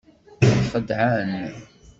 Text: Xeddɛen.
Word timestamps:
Xeddɛen. 0.71 1.31